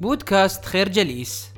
بودكاست 0.00 0.64
خير 0.64 0.88
جليس. 0.88 1.48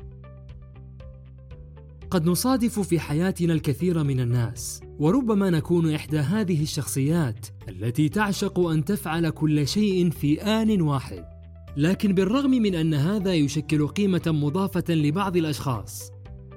قد 2.09 2.25
نصادف 2.25 2.79
في 2.79 2.99
حياتنا 2.99 3.53
الكثير 3.53 4.03
من 4.03 4.19
الناس 4.19 4.81
وربما 4.99 5.49
نكون 5.49 5.93
إحدى 5.93 6.19
هذه 6.19 6.63
الشخصيات 6.63 7.47
التي 7.69 8.09
تعشق 8.09 8.59
أن 8.59 8.85
تفعل 8.85 9.29
كل 9.29 9.67
شيء 9.67 10.09
في 10.09 10.41
آن 10.41 10.81
واحد. 10.81 11.25
لكن 11.77 12.13
بالرغم 12.13 12.49
من 12.49 12.75
أن 12.75 12.93
هذا 12.93 13.33
يشكل 13.33 13.87
قيمة 13.87 14.21
مضافة 14.27 14.93
لبعض 14.93 15.37
الأشخاص 15.37 16.11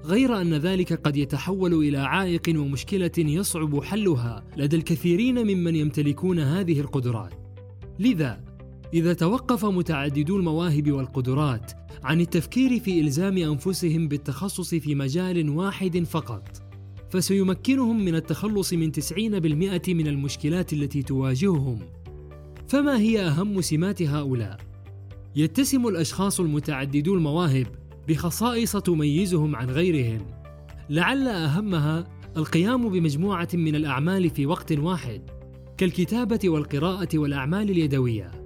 غير 0.04 0.40
أن 0.40 0.54
ذلك 0.54 0.92
قد 0.92 1.16
يتحول 1.16 1.74
إلى 1.74 1.98
عائق 1.98 2.42
ومشكلة 2.48 3.12
يصعب 3.18 3.82
حلها 3.82 4.44
لدى 4.56 4.76
الكثيرين 4.76 5.46
ممن 5.46 5.76
يمتلكون 5.76 6.38
هذه 6.38 6.80
القدرات. 6.80 7.32
لذا 7.98 8.53
إذا 8.94 9.12
توقف 9.12 9.64
متعددو 9.64 10.36
المواهب 10.36 10.92
والقدرات 10.92 11.72
عن 12.04 12.20
التفكير 12.20 12.80
في 12.80 13.00
إلزام 13.00 13.38
أنفسهم 13.38 14.08
بالتخصص 14.08 14.74
في 14.74 14.94
مجال 14.94 15.50
واحد 15.50 16.04
فقط 16.04 16.62
فسيمكنهم 17.10 18.04
من 18.04 18.14
التخلص 18.14 18.72
من 18.72 18.92
90% 18.92 19.88
من 19.88 20.06
المشكلات 20.06 20.72
التي 20.72 21.02
تواجههم. 21.02 21.78
فما 22.68 22.98
هي 22.98 23.20
أهم 23.20 23.60
سمات 23.60 24.02
هؤلاء؟ 24.02 24.60
يتسم 25.36 25.86
الأشخاص 25.86 26.40
المتعددو 26.40 27.14
المواهب 27.14 27.66
بخصائص 28.08 28.76
تميزهم 28.76 29.56
عن 29.56 29.70
غيرهم. 29.70 30.26
لعل 30.90 31.28
أهمها 31.28 32.04
القيام 32.36 32.88
بمجموعة 32.88 33.48
من 33.54 33.74
الأعمال 33.74 34.30
في 34.30 34.46
وقت 34.46 34.72
واحد 34.72 35.20
كالكتابة 35.76 36.40
والقراءة 36.44 37.08
والأعمال 37.14 37.70
اليدوية. 37.70 38.43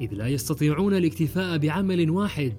إذ 0.00 0.14
لا 0.14 0.26
يستطيعون 0.26 0.94
الاكتفاء 0.94 1.58
بعمل 1.58 2.10
واحد 2.10 2.54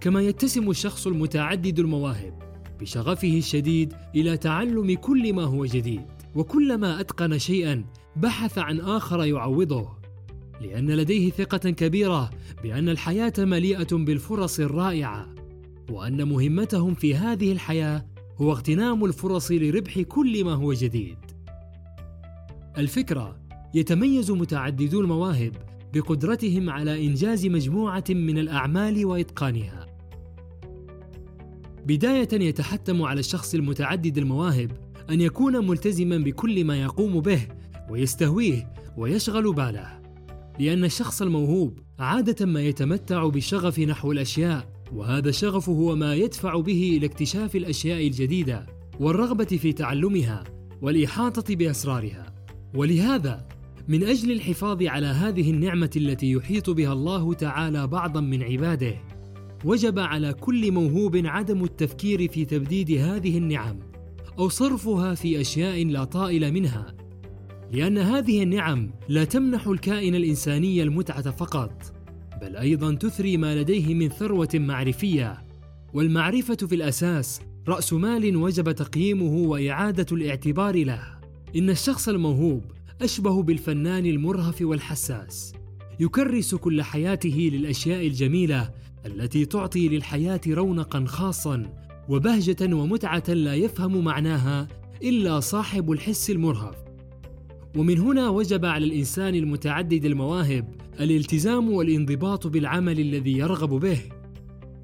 كما 0.00 0.22
يتسم 0.22 0.70
الشخص 0.70 1.06
المتعدد 1.06 1.78
المواهب 1.78 2.42
بشغفه 2.80 3.38
الشديد 3.38 3.92
إلى 4.14 4.36
تعلم 4.36 4.94
كل 4.94 5.32
ما 5.32 5.44
هو 5.44 5.64
جديد. 5.64 6.16
وكلما 6.34 7.00
أتقن 7.00 7.38
شيئا 7.38 7.84
بحث 8.16 8.58
عن 8.58 8.80
آخر 8.80 9.24
يعوضه 9.24 9.88
لأن 10.60 10.90
لديه 10.90 11.30
ثقة 11.30 11.70
كبيرة 11.70 12.30
بأن 12.62 12.88
الحياة 12.88 13.32
مليئة 13.38 13.96
بالفرص 13.96 14.60
الرائعة 14.60 15.34
وأن 15.90 16.28
مهمتهم 16.28 16.94
في 16.94 17.14
هذه 17.14 17.52
الحياة 17.52 18.06
هو 18.36 18.52
اغتنام 18.52 19.04
الفرص 19.04 19.50
لربح 19.50 20.00
كل 20.00 20.44
ما 20.44 20.54
هو 20.54 20.72
جديد. 20.72 21.18
الفكرة 22.78 23.38
يتميز 23.74 24.30
متعددو 24.30 25.00
المواهب 25.00 25.52
بقدرتهم 25.92 26.70
على 26.70 27.06
إنجاز 27.06 27.46
مجموعة 27.46 28.04
من 28.10 28.38
الأعمال 28.38 29.06
وإتقانها. 29.06 29.86
بداية 31.86 32.28
يتحتم 32.32 33.02
على 33.02 33.20
الشخص 33.20 33.54
المتعدد 33.54 34.18
المواهب 34.18 34.70
أن 35.10 35.20
يكون 35.20 35.66
ملتزما 35.66 36.18
بكل 36.18 36.64
ما 36.64 36.76
يقوم 36.76 37.20
به 37.20 37.48
ويستهويه 37.90 38.72
ويشغل 38.96 39.52
باله 39.52 40.00
لأن 40.58 40.84
الشخص 40.84 41.22
الموهوب 41.22 41.78
عادة 41.98 42.46
ما 42.46 42.62
يتمتع 42.62 43.26
بالشغف 43.26 43.78
نحو 43.78 44.12
الأشياء 44.12 44.76
وهذا 44.92 45.28
الشغف 45.28 45.68
هو 45.68 45.96
ما 45.96 46.14
يدفع 46.14 46.60
به 46.60 46.96
إلى 46.96 47.06
اكتشاف 47.06 47.56
الأشياء 47.56 48.06
الجديدة 48.06 48.66
والرغبة 49.00 49.44
في 49.44 49.72
تعلمها 49.72 50.44
والإحاطة 50.82 51.56
بأسرارها. 51.56 52.26
ولهذا 52.74 53.48
من 53.88 54.02
أجل 54.04 54.30
الحفاظ 54.30 54.82
على 54.82 55.06
هذه 55.06 55.50
النعمة 55.50 55.90
التي 55.96 56.32
يحيط 56.32 56.70
بها 56.70 56.92
الله 56.92 57.34
تعالى 57.34 57.86
بعضا 57.86 58.20
من 58.20 58.42
عباده. 58.42 58.94
وجب 59.64 59.98
على 59.98 60.32
كل 60.32 60.72
موهوب 60.72 61.16
عدم 61.24 61.64
التفكير 61.64 62.28
في 62.28 62.44
تبديد 62.44 62.90
هذه 62.90 63.38
النعم 63.38 63.78
أو 64.38 64.48
صرفها 64.48 65.14
في 65.14 65.40
أشياء 65.40 65.84
لا 65.84 66.04
طائل 66.04 66.52
منها 66.52 66.94
لأن 67.72 67.98
هذه 67.98 68.42
النعم 68.42 68.90
لا 69.08 69.24
تمنح 69.24 69.66
الكائن 69.66 70.14
الإنساني 70.14 70.82
المتعة 70.82 71.30
فقط 71.30 71.94
بل 72.40 72.56
أيضا 72.56 72.94
تثري 72.94 73.36
ما 73.36 73.54
لديه 73.54 73.94
من 73.94 74.08
ثروة 74.08 74.48
معرفية. 74.54 75.44
والمعرفة 75.94 76.56
في 76.56 76.74
الأساس 76.74 77.40
رأس 77.68 77.92
مال 77.92 78.36
وجب 78.36 78.72
تقييمه 78.72 79.48
وإعادة 79.48 80.06
الاعتبار 80.12 80.84
له. 80.84 81.02
إن 81.56 81.70
الشخص 81.70 82.08
الموهوب 82.08 82.75
أشبه 83.02 83.42
بالفنان 83.42 84.06
المرهف 84.06 84.62
والحساس. 84.62 85.52
يكرس 86.00 86.54
كل 86.54 86.82
حياته 86.82 87.50
للأشياء 87.52 88.06
الجميلة 88.06 88.70
التي 89.06 89.44
تعطي 89.44 89.88
للحياة 89.88 90.40
رونقا 90.48 91.04
خاصا 91.04 91.72
وبهجة 92.08 92.74
ومتعة 92.74 93.24
لا 93.28 93.54
يفهم 93.54 94.04
معناها 94.04 94.68
إلا 95.02 95.40
صاحب 95.40 95.92
الحس 95.92 96.30
المرهف. 96.30 96.74
ومن 97.76 97.98
هنا 97.98 98.28
وجب 98.28 98.64
على 98.64 98.84
الإنسان 98.84 99.34
المتعدد 99.34 100.04
المواهب 100.04 100.68
الالتزام 101.00 101.70
والانضباط 101.70 102.46
بالعمل 102.46 103.00
الذي 103.00 103.32
يرغب 103.38 103.70
به. 103.70 103.98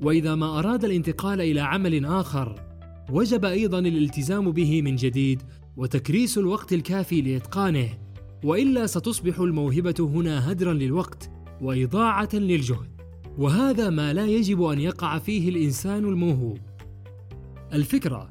وإذا 0.02 0.34
ما 0.34 0.58
أراد 0.58 0.84
الانتقال 0.84 1.40
إلى 1.40 1.60
عمل 1.60 2.04
آخر 2.04 2.72
وجب 3.10 3.44
أيضا 3.44 3.78
الالتزام 3.78 4.50
به 4.50 4.82
من 4.82 4.96
جديد 4.96 5.42
وتكريس 5.76 6.38
الوقت 6.38 6.72
الكافي 6.72 7.22
لإتقانه 7.22 7.88
وإلا 8.44 8.86
ستصبح 8.86 9.40
الموهبة 9.40 9.94
هنا 10.00 10.52
هدرا 10.52 10.72
للوقت 10.72 11.30
وإضاعة 11.60 12.28
للجهد. 12.32 12.88
وهذا 13.38 13.90
ما 13.90 14.12
لا 14.12 14.26
يجب 14.26 14.62
أن 14.62 14.78
يقع 14.78 15.18
فيه 15.18 15.48
الإنسان 15.48 16.04
الموهوب. 16.04 16.58
الفكرة 17.72 18.30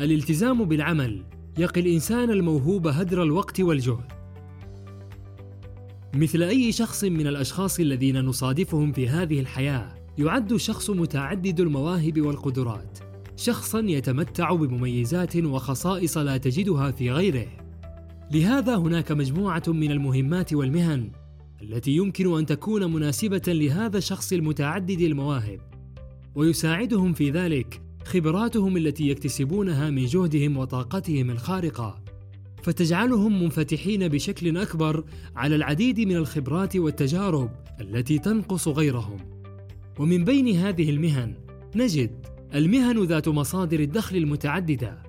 الالتزام 0.00 0.64
بالعمل 0.64 1.24
يقي 1.58 1.80
الإنسان 1.80 2.30
الموهوب 2.30 2.86
هدر 2.86 3.22
الوقت 3.22 3.60
والجهد. 3.60 4.12
مثل 6.14 6.42
أي 6.42 6.72
شخص 6.72 7.04
من 7.04 7.26
الأشخاص 7.26 7.80
الذين 7.80 8.20
نصادفهم 8.24 8.92
في 8.92 9.08
هذه 9.08 9.40
الحياة 9.40 9.94
يعد 10.18 10.52
الشخص 10.52 10.90
متعدد 10.90 11.60
المواهب 11.60 12.20
والقدرات. 12.20 13.11
شخصا 13.42 13.80
يتمتع 13.80 14.52
بمميزات 14.52 15.36
وخصائص 15.36 16.18
لا 16.18 16.36
تجدها 16.36 16.90
في 16.90 17.10
غيره. 17.10 17.46
لهذا 18.30 18.76
هناك 18.76 19.12
مجموعة 19.12 19.62
من 19.68 19.90
المهمات 19.90 20.52
والمهن 20.52 21.10
التي 21.62 21.90
يمكن 21.90 22.38
أن 22.38 22.46
تكون 22.46 22.92
مناسبة 22.92 23.42
لهذا 23.46 23.98
الشخص 23.98 24.32
المتعدد 24.32 25.00
المواهب 25.00 25.60
ويساعدهم 26.34 27.12
في 27.12 27.30
ذلك 27.30 27.82
خبراتهم 28.04 28.76
التي 28.76 29.08
يكتسبونها 29.08 29.90
من 29.90 30.06
جهدهم 30.06 30.56
وطاقتهم 30.56 31.30
الخارقة. 31.30 32.02
فتجعلهم 32.62 33.42
منفتحين 33.42 34.08
بشكل 34.08 34.56
أكبر 34.56 35.04
على 35.36 35.56
العديد 35.56 36.00
من 36.00 36.16
الخبرات 36.16 36.76
والتجارب 36.76 37.50
التي 37.80 38.18
تنقص 38.18 38.68
غيرهم. 38.68 39.16
ومن 39.98 40.24
بين 40.24 40.56
هذه 40.56 40.90
المهن 40.90 41.34
نجد 41.76 42.31
المهن 42.54 43.04
ذات 43.04 43.28
مصادر 43.28 43.80
الدخل 43.80 44.16
المتعددة 44.16 45.02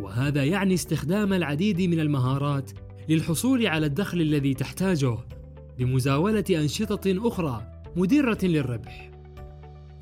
وهذا 0.00 0.44
يعني 0.44 0.74
استخدام 0.74 1.32
العديد 1.32 1.80
من 1.80 2.00
المهارات 2.00 2.70
للحصول 3.08 3.66
على 3.66 3.86
الدخل 3.86 4.20
الذي 4.20 4.54
تحتاجه 4.54 5.18
بمزاوله 5.78 6.44
أنشطة 6.50 7.28
أخرى 7.28 7.82
مدره 7.96 8.38
للربح. 8.42 9.10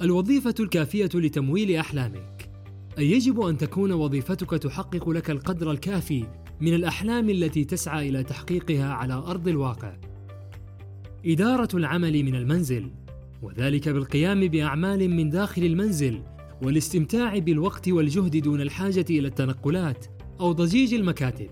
الوظيفة 0.02 0.54
الكافية 0.60 1.10
لتمويل 1.14 1.76
أحلامك. 1.76 2.50
أي 2.98 3.10
يجب 3.10 3.40
أن 3.40 3.58
تكون 3.58 3.92
وظيفتك 3.92 4.50
تحقق 4.50 5.08
لك 5.10 5.30
القدر 5.30 5.70
الكافي 5.70 6.26
من 6.60 6.74
الأحلام 6.74 7.30
التي 7.30 7.64
تسعى 7.64 8.08
إلى 8.08 8.24
تحقيقها 8.24 8.92
على 8.92 9.14
أرض 9.14 9.48
الواقع. 9.48 9.96
إدارة 11.26 11.68
العمل 11.74 12.22
من 12.22 12.34
المنزل 12.34 12.90
وذلك 13.42 13.88
بالقيام 13.88 14.40
بأعمال 14.48 15.10
من 15.10 15.30
داخل 15.30 15.64
المنزل 15.64 16.22
والاستمتاع 16.62 17.38
بالوقت 17.38 17.88
والجهد 17.88 18.36
دون 18.36 18.60
الحاجة 18.60 19.04
إلى 19.10 19.28
التنقلات 19.28 20.06
أو 20.40 20.52
ضجيج 20.52 20.94
المكاتب. 20.94 21.50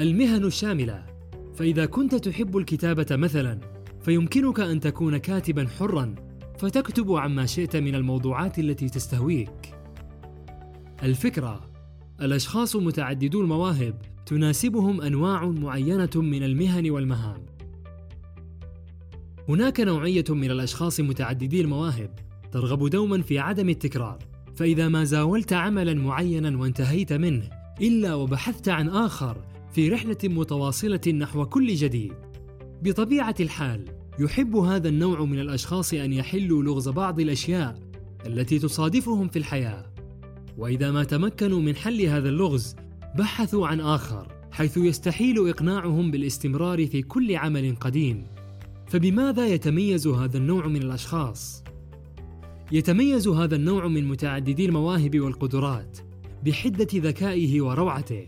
المهن 0.00 0.44
الشاملة. 0.44 1.06
فإذا 1.54 1.86
كنت 1.86 2.14
تحب 2.14 2.56
الكتابة 2.56 3.06
مثلا 3.10 3.60
فيمكنك 4.00 4.60
أن 4.60 4.80
تكون 4.80 5.16
كاتبا 5.16 5.68
حرا 5.78 6.14
فتكتب 6.58 7.12
عما 7.12 7.46
شئت 7.46 7.76
من 7.76 7.94
الموضوعات 7.94 8.58
التي 8.58 8.88
تستهويك. 8.88 9.74
الفكرة. 11.02 11.70
الأشخاص 12.20 12.76
متعددو 12.76 13.40
المواهب 13.40 14.02
تناسبهم 14.26 15.00
أنواع 15.00 15.46
معينة 15.46 16.10
من 16.14 16.42
المهن 16.42 16.90
والمهام. 16.90 17.46
هناك 19.48 19.80
نوعية 19.80 20.24
من 20.28 20.50
الأشخاص 20.50 21.00
متعددي 21.00 21.60
المواهب. 21.60 22.27
ترغب 22.52 22.88
دوما 22.88 23.22
في 23.22 23.38
عدم 23.38 23.68
التكرار. 23.68 24.18
فإذا 24.56 24.88
ما 24.88 25.04
زاولت 25.04 25.52
عملا 25.52 25.94
معينا 25.94 26.58
وانتهيت 26.58 27.12
منه 27.12 27.50
إلا 27.80 28.14
وبحثت 28.14 28.68
عن 28.68 28.88
آخر 28.88 29.44
في 29.72 29.88
رحلة 29.88 30.16
متواصلة 30.24 31.00
نحو 31.08 31.46
كل 31.46 31.74
جديد. 31.74 32.12
بطبيعة 32.82 33.34
الحال 33.40 33.84
يحب 34.18 34.56
هذا 34.56 34.88
النوع 34.88 35.24
من 35.24 35.38
الأشخاص 35.38 35.94
أن 35.94 36.12
يحلوا 36.12 36.62
لغز 36.62 36.88
بعض 36.88 37.20
الأشياء 37.20 37.78
التي 38.26 38.58
تصادفهم 38.58 39.28
في 39.28 39.38
الحياة. 39.38 39.84
وإذا 40.56 40.90
ما 40.90 41.04
تمكنوا 41.04 41.60
من 41.60 41.76
حل 41.76 42.02
هذا 42.02 42.28
اللغز 42.28 42.76
بحثوا 43.18 43.66
عن 43.66 43.80
آخر 43.80 44.28
حيث 44.50 44.76
يستحيل 44.76 45.48
إقناعهم 45.48 46.10
بالاستمرار 46.10 46.86
في 46.86 47.02
كل 47.02 47.36
عمل 47.36 47.76
قديم. 47.80 48.26
فبماذا 48.86 49.46
يتميز 49.46 50.06
هذا 50.06 50.38
النوع 50.38 50.66
من 50.66 50.82
الأشخاص؟ 50.82 51.64
يتميز 52.72 53.28
هذا 53.28 53.56
النوع 53.56 53.88
من 53.88 54.08
متعددي 54.08 54.66
المواهب 54.66 55.20
والقدرات 55.20 55.98
بحدة 56.44 56.88
ذكائه 56.94 57.60
وروعته. 57.60 58.26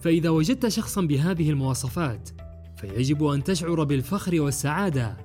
فإذا 0.00 0.30
وجدت 0.30 0.68
شخصا 0.68 1.00
بهذه 1.00 1.50
المواصفات 1.50 2.30
فيجب 2.76 3.24
أن 3.24 3.44
تشعر 3.44 3.84
بالفخر 3.84 4.40
والسعادة 4.40 5.16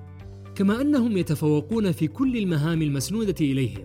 كما 0.54 0.80
أنهم 0.80 1.16
يتفوقون 1.16 1.92
في 1.92 2.06
كل 2.06 2.36
المهام 2.36 2.82
المسنودة 2.82 3.34
إليهم 3.40 3.84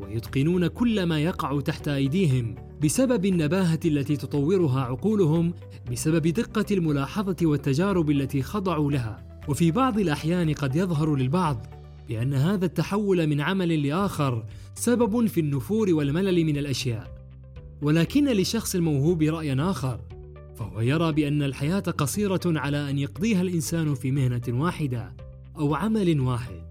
ويتقنون 0.00 0.66
كل 0.66 1.02
ما 1.02 1.20
يقع 1.20 1.60
تحت 1.60 1.88
أيديهم 1.88 2.54
بسبب 2.82 3.26
النباهة 3.26 3.80
التي 3.84 4.16
تطورها 4.16 4.80
عقولهم 4.80 5.54
بسبب 5.92 6.26
دقة 6.26 6.66
الملاحظة 6.70 7.36
والتجارب 7.42 8.10
التي 8.10 8.42
خضعوا 8.42 8.92
لها. 8.92 9.40
وفي 9.48 9.70
بعض 9.70 9.98
الأحيان 9.98 10.52
قد 10.52 10.76
يظهر 10.76 11.16
للبعض 11.16 11.79
بان 12.10 12.34
هذا 12.34 12.66
التحول 12.66 13.26
من 13.26 13.40
عمل 13.40 13.86
لآخر 13.86 14.44
سبب 14.74 15.26
في 15.26 15.40
النفور 15.40 15.94
والملل 15.94 16.44
من 16.44 16.56
الأشياء. 16.56 17.14
ولكن 17.82 18.24
للشخص 18.24 18.74
الموهوب 18.74 19.22
راي 19.22 19.60
آخر 19.60 20.00
فهو 20.56 20.80
يرى 20.80 21.12
بأن 21.12 21.42
الحياة 21.42 21.80
قصيرة 21.80 22.40
على 22.46 22.90
أن 22.90 22.98
يقضيها 22.98 23.42
الإنسان 23.42 23.94
في 23.94 24.10
مهنة 24.10 24.42
واحدة 24.48 25.16
أو 25.58 25.74
عمل 25.74 26.20
واحد. 26.20 26.62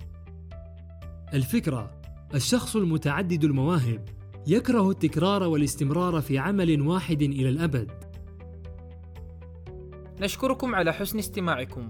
الفكرة 1.34 2.02
الشخص 2.36 2.76
المتعدد 2.76 3.44
المواهب 3.44 4.10
يكره 4.48 4.90
التكرار 4.90 5.44
والاستمرار 5.44 6.22
في 6.22 6.38
عمل 6.38 6.82
واحد 6.82 7.22
إلى 7.22 7.50
الأبد. 7.50 7.92
نشكركم 10.22 10.76
على 10.76 10.94
حسن 10.94 11.20
استماعكم. 11.20 11.90